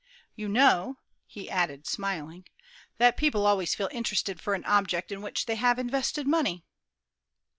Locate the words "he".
1.27-1.47